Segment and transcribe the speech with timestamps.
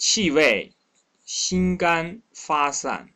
[0.00, 0.72] 气味
[1.26, 3.12] 辛甘发散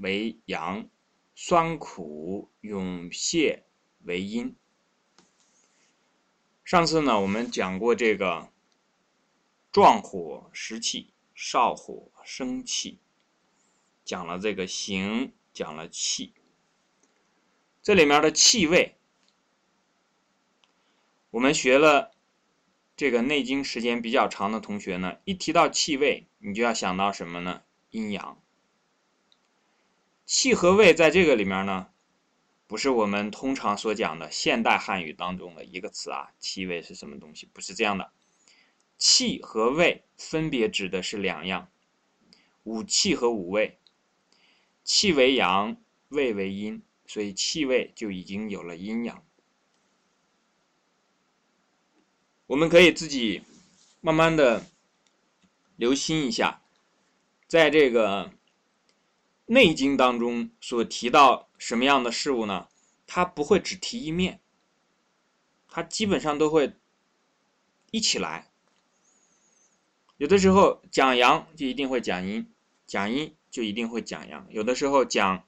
[0.00, 0.88] 为阳，
[1.34, 3.66] 酸苦涌泄
[4.04, 4.56] 为阴。
[6.64, 8.50] 上次呢，我们讲过这个
[9.70, 12.98] 壮火食气，少火生气，
[14.02, 16.32] 讲了这个形，讲了气。
[17.82, 18.96] 这里面的气味，
[21.28, 22.14] 我们学了
[22.96, 27.62] 这个《内经》时间比较长的同学呢，一提到气味，你就要想到什么呢？
[27.90, 28.40] 阴阳。
[30.24, 31.88] 气和味在这个里面呢？
[32.66, 37.46] 不是我们通常所讲的现代汉语当中的一个词啊，气味是什么东西？
[37.52, 38.12] 不是这样的，
[38.96, 41.68] 气和味分别指的是两样，
[42.62, 43.78] 五气和五味，
[44.84, 45.76] 气为阳，
[46.08, 49.22] 味为阴，所以气味就已经有了阴阳。
[52.46, 53.42] 我们可以自己
[54.00, 54.66] 慢慢的
[55.76, 56.62] 留心一下，
[57.46, 58.30] 在这个。
[59.54, 62.68] 《内经》当中所提到什么样的事物呢？
[63.06, 64.40] 它不会只提一面，
[65.68, 66.74] 它基本上都会
[67.90, 68.50] 一起来。
[70.16, 72.50] 有的时候讲阳就一定会讲阴，
[72.86, 74.46] 讲阴就一定会讲阳。
[74.48, 75.44] 有的时候讲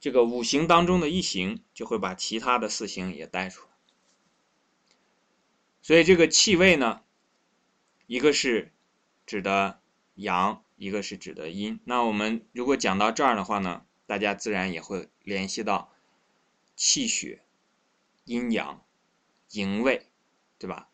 [0.00, 3.75] 这个五行当中的一行，就会把其他的四行也带出来。
[5.86, 7.00] 所以这个气味呢，
[8.08, 8.72] 一个是
[9.24, 9.80] 指的
[10.16, 10.64] 阳。
[10.74, 15.90] 一个是指的阴，那我们如果讲到这儿的话呢，大家自然也会联系到
[16.74, 17.40] 气血、
[18.24, 18.84] 阴阳、
[19.52, 20.06] 营卫，
[20.58, 20.90] 对吧？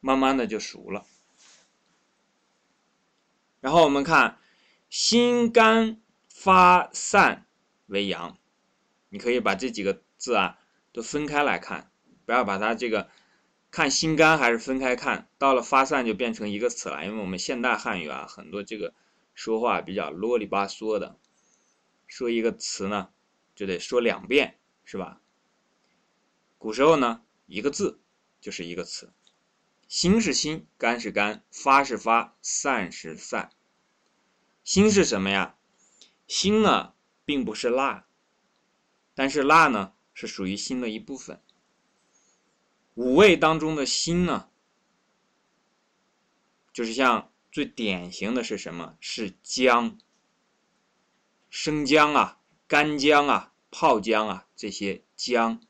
[0.00, 1.06] 慢慢的就熟了。
[3.60, 4.36] 然后我们看
[4.90, 7.46] 心肝发散
[7.86, 8.36] 为阳，
[9.08, 10.58] 你可以把这几个字啊
[10.92, 11.90] 都分开来看，
[12.26, 13.08] 不要把它这个。
[13.70, 17.04] 看心肝还是分开看，到了发散就变成一个词了。
[17.06, 18.92] 因为我们现代汉语啊，很多这个
[19.34, 21.18] 说话比较啰里吧嗦的，
[22.08, 23.10] 说一个词呢
[23.54, 25.20] 就得说两遍，是吧？
[26.58, 28.00] 古时候呢，一个字
[28.40, 29.12] 就是一个词，
[29.86, 33.50] 心是心，肝是肝，发是发，散是散。
[34.64, 35.54] 心是什么呀？
[36.26, 38.06] 心呢，并不是蜡，
[39.14, 41.40] 但是蜡呢是属于心的一部分。
[43.00, 44.50] 五味当中的辛呢，
[46.70, 48.98] 就是像最典型的是什么？
[49.00, 49.96] 是姜、
[51.48, 55.62] 生姜啊、干姜啊、泡姜啊这些姜。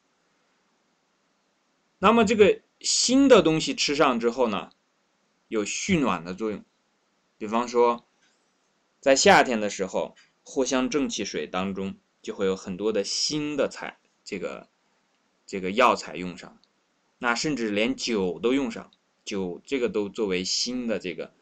[2.00, 4.72] 那么这个辛的东西吃上之后呢，
[5.46, 6.64] 有蓄暖的作用。
[7.38, 8.08] 比方说，
[8.98, 14.68] 在夏天的时候，藿香正气水当中就会有很多的辛的材，这个
[15.46, 16.60] 这个药材用上。
[17.22, 18.90] 那甚至连酒都用上，
[19.26, 21.34] 酒这个都作为新的这个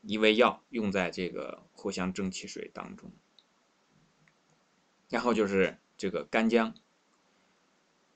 [0.00, 3.12] 一味药，用在这个藿香正气水当中。
[5.08, 6.74] 然后就是这个干姜。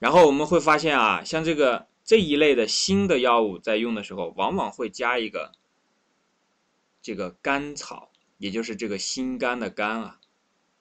[0.01, 5.53] 然后我们会发现啊，像这个这一类的新的药物在用的时候，往往会加一个
[7.01, 10.21] 这个甘草，也就是这个心肝的肝啊，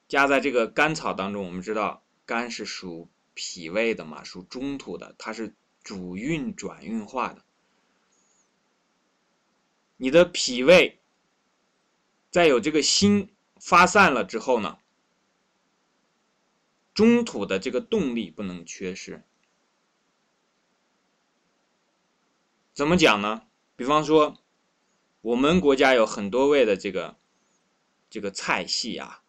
[0.07, 1.45] 加在这个甘草当中。
[1.45, 3.11] 我们知道肝是属。
[3.44, 7.44] 脾胃的嘛，属中土的，它是主运转运化的。
[9.97, 11.00] 你的脾胃
[12.29, 14.78] 在有这个心发散了之后呢，
[16.94, 19.24] 中土的这个动力不能缺失。
[22.73, 23.47] 怎么讲呢？
[23.75, 24.38] 比方说，
[25.22, 27.18] 我们国家有很多味的这个
[28.08, 29.23] 这个菜系啊，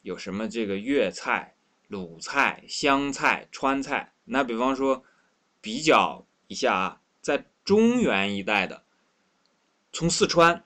[0.00, 1.54] 有什么这个粤菜。
[1.92, 5.04] 鲁菜、湘菜、川菜，那比方说，
[5.60, 8.86] 比较一下啊，在中原一带的，
[9.92, 10.64] 从四川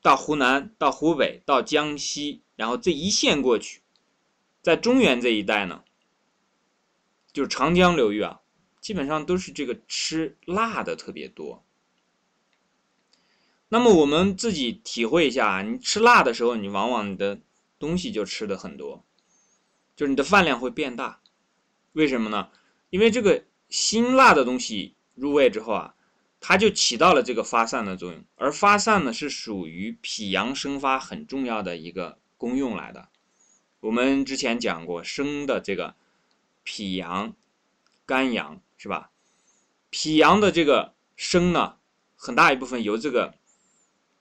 [0.00, 3.82] 到湖南、到湖北、到江西，然后这一线过去，
[4.62, 5.82] 在中原这一带呢，
[7.32, 8.42] 就是长江流域啊，
[8.80, 11.64] 基本上都是这个吃辣的特别多。
[13.70, 17.40] 那么我们自己体会一下啊，你吃辣的时候，你往往你的
[17.76, 19.04] 东西就吃的很多。
[19.96, 21.20] 就是你的饭量会变大，
[21.92, 22.50] 为什么呢？
[22.90, 25.94] 因为这个辛辣的东西入味之后啊，
[26.40, 33.08] 它就起到了这个发散的作用，而发散呢是属于脾阳生发很重要的一个功用来的。
[33.80, 35.94] 我们之前讲过生的这个
[36.62, 37.34] 脾阳、
[38.06, 39.10] 肝阳是吧？
[39.90, 41.76] 脾阳的这个生呢，
[42.16, 43.34] 很大一部分由这个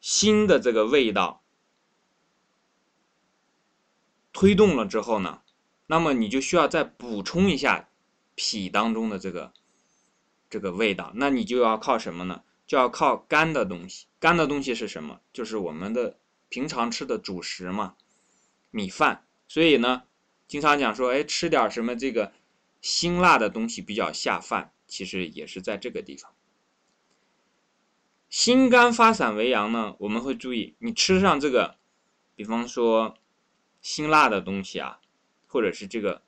[0.02, 1.44] 辛的这个味道
[4.31, 5.42] 推动了之后呢。
[5.94, 7.88] 那么你就需要再补充一下
[8.34, 9.54] 脾当中的这个
[10.50, 12.42] 这个味道，那你就要靠什么呢？
[12.66, 14.07] 就要靠干的东西。
[14.19, 15.22] 干的东西是什么？
[15.31, 16.18] 就是我们的
[16.50, 17.94] 平常吃的主食嘛，
[18.72, 19.28] 米饭。
[19.48, 20.01] 所以呢，
[20.48, 22.34] 经常讲说，哎，吃点什么这个
[22.81, 26.34] 辛辣的东西比较下饭，其实也是在这个地方。
[28.30, 31.75] 心肝发散为阳呢，我们会注意，你吃上这个，
[32.36, 33.16] 比方说
[33.80, 34.98] 辛辣的东西啊，
[35.54, 36.24] 或者是这个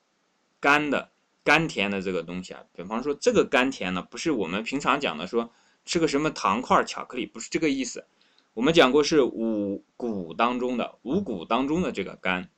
[0.60, 1.10] 甘的
[1.42, 5.50] 甘甜的这个东西啊，比方说这个甘甜呢，不是我们平常讲的说
[5.84, 8.06] 吃个什么糖块、巧克力，不是这个意思。
[8.54, 12.48] 我们讲过是五谷当中的五谷当中的这个甘，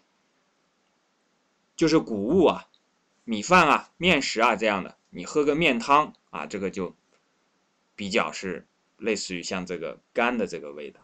[1.75, 2.67] 就是谷物啊，
[3.25, 6.94] 米饭啊、面食啊这样的，你喝个面汤啊，这个就
[7.97, 8.67] 比较是。
[9.00, 11.00] 类似于像这个甘的这个味道，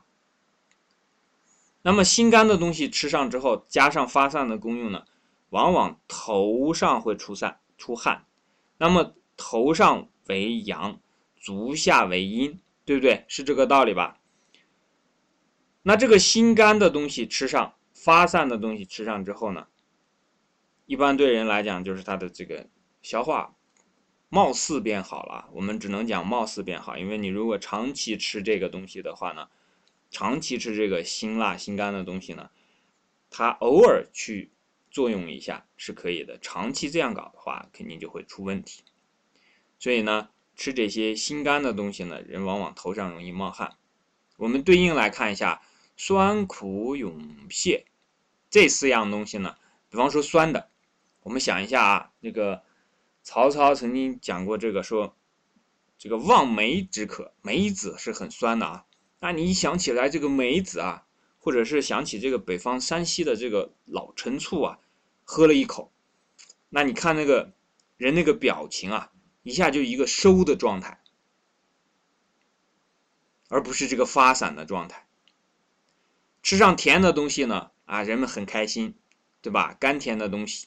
[1.82, 5.04] 那么心肝的东西吃上之后，加上发散的功用呢，
[5.50, 8.26] 往往头上会出散出汗，
[8.78, 11.00] 那么头上为阳，
[11.36, 13.24] 足下为阴，对不对？
[13.28, 14.18] 是这个道理吧？
[15.82, 19.68] 那这个心肝的东西吃上，发散的东西吃上之后呢，
[20.86, 22.68] 一般对人来讲就是它的这个
[23.02, 23.54] 消化。
[24.30, 29.48] 貌似变好了，我们只能讲貌似变好，因为你如果长期吃这个东西的话呢，
[30.10, 32.50] 长期吃这个辛辣辛甘的东西呢，
[33.30, 34.50] 它偶尔去
[34.94, 38.82] 作用一下是可以的，长期这样搞的话，肯定就会出问题。
[39.78, 43.76] 所以呢，吃这些辛甘的东西呢，人往往头上容易冒汗。
[44.38, 45.60] 我们对应来看一下
[45.98, 47.20] 酸苦涌
[47.50, 47.84] 泻
[48.48, 49.56] 这四样东西呢，
[49.90, 50.70] 比方说酸的，
[51.22, 52.62] 我们想一下啊，那个。
[53.26, 55.16] 曹操曾经讲过这个，说
[55.96, 58.84] 这个望梅止渴，梅子是很酸的啊。
[59.18, 61.06] 那你一想起来这个梅子啊，
[61.38, 64.78] 或者是想起这个北方山西的这个老陈醋啊，
[65.24, 65.92] 喝了一口，
[66.68, 67.52] 那你看那个
[67.96, 69.10] 人那个表情啊，
[69.42, 71.00] 一下就一个收的状态，
[73.48, 75.06] 而不是这个发散的状态。
[76.42, 78.94] 吃上甜的东西呢，啊，人们很开心，
[79.40, 79.74] 对吧？
[79.80, 80.66] 甘甜的东西。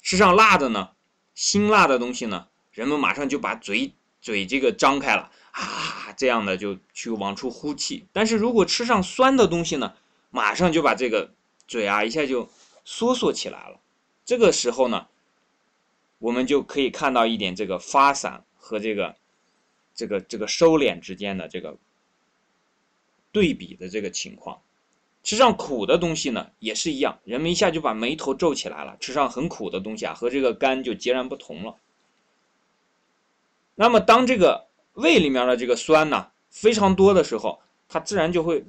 [0.00, 0.90] 吃上辣的呢，
[1.34, 8.06] 辛辣的东西呢，人们马上就把嘴嘴这个张开了啊，这样的就去往出呼气。
[8.12, 9.96] 但是如果吃上酸的东西呢，
[10.30, 11.34] 马上就把这个
[11.66, 12.48] 嘴啊一下就
[12.84, 13.80] 缩缩起来了。
[14.24, 15.06] 这个时候呢，
[16.18, 19.16] 我们就可以看到一点这个发散和这个
[19.94, 21.76] 这个这个收敛之间的这个
[23.32, 24.60] 对比的这个情况。
[25.22, 28.94] 吃上苦的东西呢，也是一样，人们一下就把眉头皱起来了。
[29.00, 31.78] 吃上很苦的东西啊，和这个肝就截然不同了。
[33.74, 37.58] 那么，当这个胃里面的这个酸呢非常多的时候，
[37.88, 38.66] 它自然就会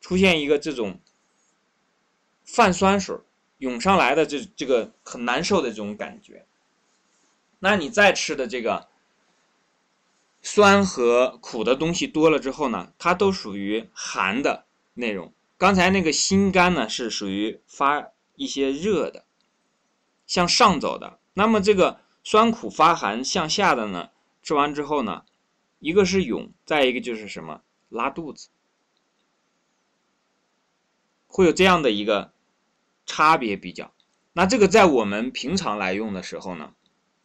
[0.00, 1.00] 出现一个这种
[2.44, 3.16] 泛酸水
[3.60, 6.44] 涌上来的这这个很难受的这种感觉。
[7.60, 8.88] 那你再吃的这个
[10.42, 14.64] 酸和苦的东西多了之后呢，它都属于寒的
[14.94, 15.32] 内容。
[15.58, 19.24] 刚才那个心肝呢，是属于发一些热的，
[20.26, 21.18] 向上走的。
[21.34, 24.08] 那么这个酸苦发寒向下的呢，
[24.42, 25.24] 吃完之后呢，
[25.78, 27.60] 一个是涌，再一个就是什么
[27.90, 28.48] 拉肚子，
[31.26, 32.32] 会有这样的一个
[33.10, 33.92] 差别比较。
[34.32, 36.74] 那这个在我们平常来用的时候呢，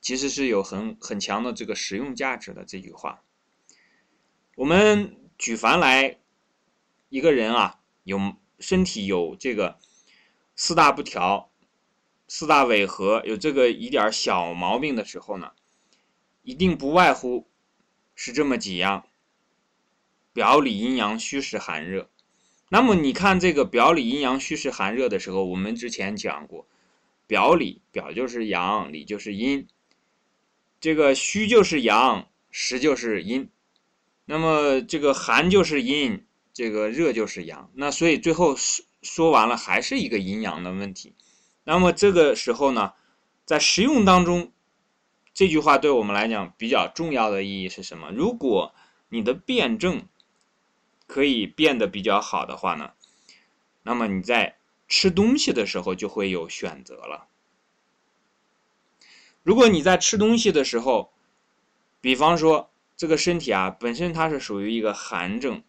[0.02, 2.66] 其实是有很很强的这个实用价值的。
[2.66, 3.22] 这句话，
[4.56, 6.18] 我们举凡来
[7.10, 7.82] 一个人啊。
[8.04, 9.80] 有身体有这个
[10.56, 11.52] 四大不调、
[12.28, 15.54] 四大违和，有这个一点小毛病的时候呢，
[16.44, 17.50] 一定不外乎
[18.14, 19.08] 是这么几样：
[20.34, 22.12] 表里阴阳、虚实寒热。
[22.70, 26.68] 那么你看这个表里阴阳、虚实寒热的时候，我们之前讲过，
[27.28, 29.68] 表里表就是阳，里就是阴，
[30.80, 33.50] 这个虚就是阳，实就是阴，
[34.26, 36.26] 那么这个寒就是阴。
[36.58, 41.14] 这个热就是阳，那所以最后说说完了还是一个阴阳的问题。
[41.66, 42.94] 那么这个时候呢，
[43.44, 44.54] 在实用当中，
[45.34, 48.10] 这句话对我们来讲比较重要的意义是什么？
[48.10, 48.74] 如果
[49.10, 50.08] 你的辩证
[51.08, 52.94] 可以变得比较好的话呢，
[53.84, 54.58] 那么你在
[54.88, 57.28] 吃东西的时候就会有选择了。
[59.44, 61.12] 如果你在吃东西的时候，
[62.02, 65.64] 比方说这个身体啊本身它是属于一个寒症。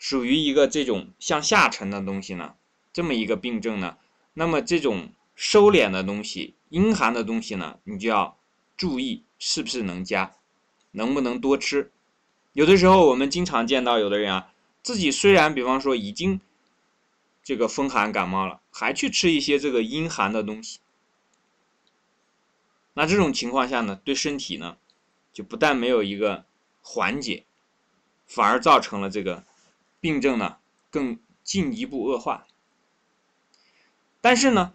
[0.00, 2.54] 属于一个这种向下沉的东西呢，
[2.92, 3.98] 这么一个病症呢，
[4.34, 8.38] 那么这种收敛的东西、阴寒的东西呢，你就要
[8.76, 10.36] 注意是不是能加，
[10.92, 11.90] 能不能多吃。
[12.58, 16.40] 有的时候我们经常见到有的人啊，自己虽然比方说已经
[17.44, 20.80] 这个风寒感冒了，还去吃一些这个阴寒的东西，
[22.94, 24.76] 那这种情况下呢，对身体呢，
[25.32, 26.44] 就不但没有一个
[26.82, 27.44] 缓解，
[28.26, 29.44] 反而造成了这个
[30.00, 30.56] 病症呢
[30.90, 32.44] 更进一步恶化。
[34.20, 34.74] 但是呢，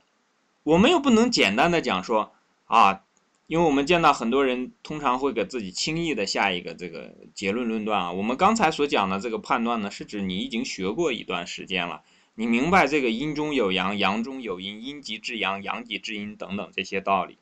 [0.63, 2.33] 我们又不能简单的讲说
[2.67, 3.02] 啊，
[3.47, 8.11] 因为我们见到很多人通常会给自己轻易的下一个这个结论论断啊。
[8.11, 12.01] 我们刚才所讲的这个判断呢，是指你已经学过一段时间了，
[12.35, 17.37] 你明白这个阴中有阳，阳中有阴，阴极致阳，阳极致阴等等这些道理，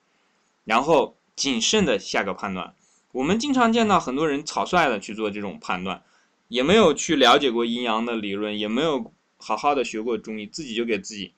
[0.66, 2.74] 然后谨慎的下个判断。
[3.12, 6.04] 我们经常见到很多人草率的去做这种判断，
[6.48, 11.34] 也没有去了解过阴阳的理论，也没有好好的学过中医，自己就给自己。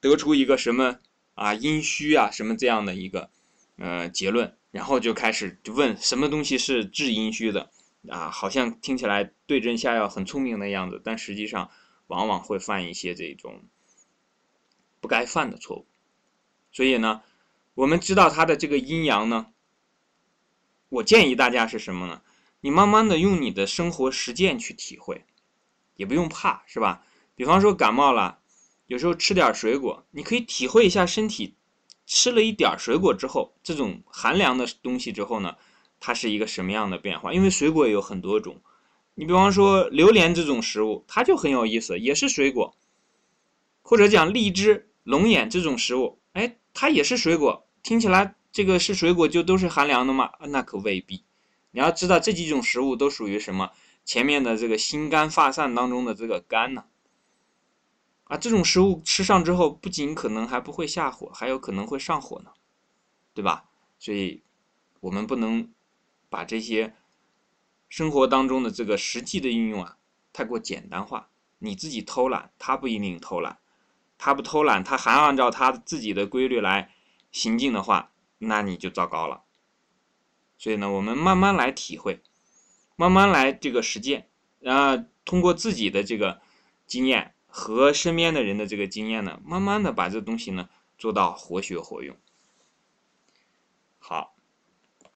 [0.00, 0.98] 得出一个什么
[1.34, 3.30] 啊阴虚啊什么这样的一个
[3.76, 7.70] 呃结论，然后就开始就问什么东西是治阴虚的
[8.08, 11.70] 啊，好像听起来对症下药很聪明的样子，但实际上
[12.06, 13.62] 往往会犯一些这种
[15.00, 15.86] 不该犯的错误。
[16.70, 17.22] 所以呢，
[17.74, 19.46] 我们知道它的这个阴阳呢，
[20.90, 22.22] 我建议大家是什么呢？
[22.60, 25.24] 你慢慢的用你的生活实践去体会，
[25.96, 27.04] 也不用怕，是吧？
[27.34, 28.40] 比方说感冒了。
[28.92, 31.54] 有时候吃点水果，你可以体会一下身体
[32.04, 35.56] 吃了一点水果之后，这种寒凉的东西之后呢，
[35.98, 37.32] 它是一个什么样的变化？
[37.32, 38.60] 因为水果有很多种，
[39.14, 42.74] 你比方说榴莲这种食物，它就很有意思，也是水果；
[43.80, 47.66] 或者讲荔枝、龙眼这种食物，哎，它也是水果。
[47.82, 50.32] 听起来这个是水果就都是寒凉的吗？
[50.48, 51.24] 那可未必。
[51.70, 53.70] 你要知道这几种食物都属于什么？
[54.04, 56.84] 前面的这个心肝发散当中的这个肝呢？
[58.32, 62.50] 啊这种食物吃上之后，不仅可能还不会下火，还有可能会上火呢，
[63.34, 63.68] 对吧？
[63.98, 64.42] 所以，
[65.00, 65.70] 我们不能
[66.30, 66.94] 把这些
[67.90, 69.98] 生活当中的这个实际的应用啊，
[70.32, 71.28] 太过简单化。
[71.58, 73.58] 你自己偷懒，他不一定偷懒；
[74.16, 76.90] 他不偷懒，他还按照他自己的规律来
[77.30, 79.42] 行进的话，那你就糟糕了。
[80.56, 82.22] 所以呢，我们慢慢来体会，
[82.96, 84.30] 慢慢来这个实践，
[84.64, 86.40] 啊，通过自己的这个
[86.86, 87.34] 经验。
[87.54, 92.16] 和身边的人的这个经验呢，慢慢的把这东西呢做到活学活用。
[93.98, 94.34] 好。